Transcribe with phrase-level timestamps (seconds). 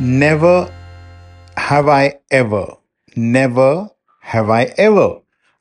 [0.00, 0.70] Never
[1.56, 2.66] have I ever.
[3.16, 3.88] Never
[4.24, 5.08] have I ever.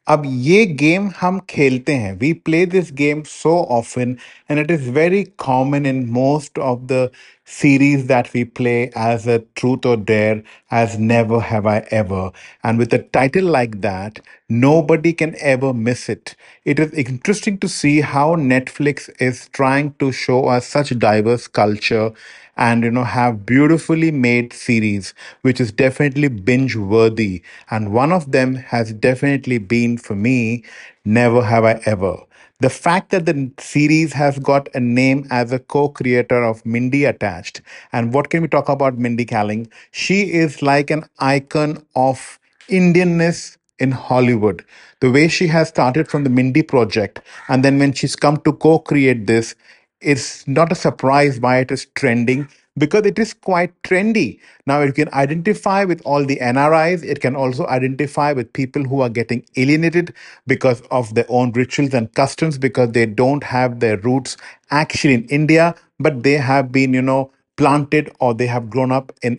[0.07, 4.15] अब ये game हम खेलते हैं we play this game so often
[4.51, 7.09] and it is very common in most of the
[7.47, 12.23] series that we play as a truth or dare as never have i ever
[12.63, 14.19] and with a title like that
[14.60, 16.34] nobody can ever miss it.
[16.64, 22.12] It is interesting to see how netflix is trying to show us such diverse culture
[22.56, 28.30] and you know have beautifully made series which is definitely binge worthy and one of
[28.32, 30.62] them has definitely been for me
[31.04, 32.16] never have i ever.
[32.60, 37.60] The fact that the series has got a name as a co-creator of mindy attached.
[37.92, 39.68] And what can we talk about mindy kaling?
[39.90, 44.64] She is like an icon of indianness in Hollywood.
[45.00, 48.52] The way she has started from the Mindy project, and then when she's come to
[48.52, 49.54] co create this,
[50.00, 54.40] it's not a surprise why it is trending because it is quite trendy.
[54.66, 59.00] Now, it can identify with all the NRIs, it can also identify with people who
[59.02, 60.14] are getting alienated
[60.46, 64.36] because of their own rituals and customs because they don't have their roots
[64.70, 69.12] actually in India, but they have been, you know, planted or they have grown up
[69.22, 69.38] in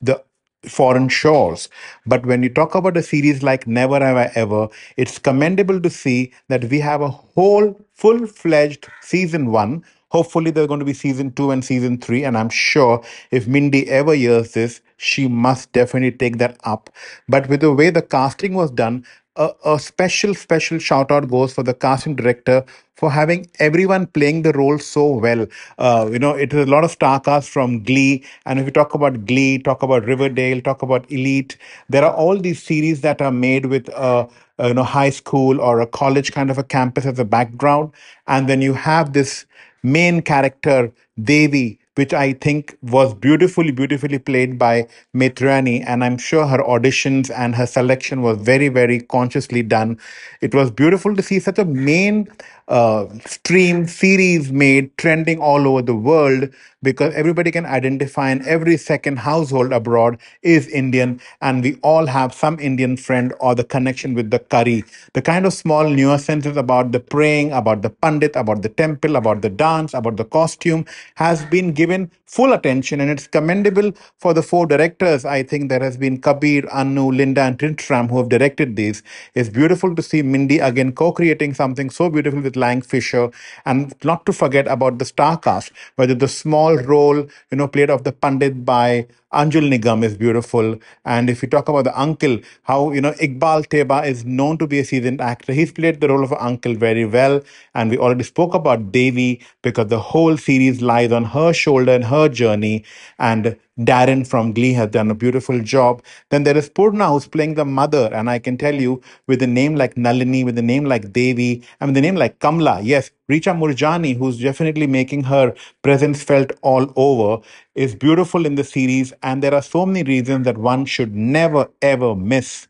[0.00, 0.22] the
[0.70, 1.68] foreign shores.
[2.06, 5.90] But when you talk about a series like Never Have I Ever, it's commendable to
[5.90, 9.84] see that we have a whole full fledged season one.
[10.08, 12.24] Hopefully, there's going to be season two and season three.
[12.24, 16.90] And I'm sure if Mindy ever hears this, she must definitely take that up.
[17.28, 19.04] But with the way the casting was done,
[19.40, 24.42] a, a special, special shout out goes for the casting director for having everyone playing
[24.42, 25.46] the role so well.
[25.78, 28.24] Uh, you know, it is a lot of star cast from Glee.
[28.44, 31.56] And if you talk about Glee, talk about Riverdale, talk about Elite,
[31.88, 34.26] there are all these series that are made with uh,
[34.60, 37.92] uh, you know high school or a college kind of a campus as a background
[38.26, 39.46] and then you have this
[39.82, 45.84] main character devi which I think was beautifully, beautifully played by Maitreyi.
[45.86, 49.98] And I'm sure her auditions and her selection was very, very consciously done.
[50.40, 52.28] It was beautiful to see such a main
[52.68, 56.50] uh, stream series made trending all over the world
[56.82, 62.32] because everybody can identify in every second household abroad is Indian and we all have
[62.32, 64.84] some Indian friend or the connection with the curry.
[65.12, 69.42] The kind of small nuances about the praying, about the pandit, about the temple, about
[69.42, 70.86] the dance, about the costume
[71.16, 75.24] has been given full attention and it's commendable for the four directors.
[75.24, 79.02] I think there has been Kabir, Anu, Linda and Tristram who have directed these.
[79.34, 83.30] It's beautiful to see Mindy again co-creating something so beautiful with Lang Fisher
[83.66, 87.16] and not to forget about the star cast, whether the small role,
[87.50, 90.78] you know, played of the Pandit by Anjul Nigam is beautiful.
[91.04, 94.66] And if you talk about the uncle, how, you know, Iqbal Theba is known to
[94.66, 95.52] be a seasoned actor.
[95.52, 97.40] He's played the role of uncle very well.
[97.74, 102.04] And we already spoke about Devi because the whole series lies on her shoulder and
[102.04, 102.84] her journey.
[103.18, 106.02] And Darren from Glee has done a beautiful job.
[106.28, 108.10] Then there is Poorna who's playing the mother.
[108.12, 111.62] And I can tell you, with a name like Nalini, with a name like Devi,
[111.80, 116.52] and with a name like Kamla, yes, Richa Moorjani, who's definitely making her presence felt
[116.62, 117.42] all over,
[117.74, 119.12] is beautiful in the series.
[119.22, 122.68] And there are so many reasons that one should never, ever miss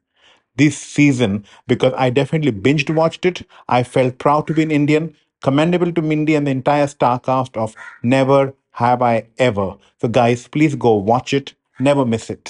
[0.57, 3.43] this season because I definitely binged watched it.
[3.69, 5.15] I felt proud to be an Indian.
[5.43, 9.77] Commendable to Mindy and the entire star cast of Never Have I Ever.
[10.01, 11.55] So, guys, please go watch it.
[11.79, 12.49] Never miss it.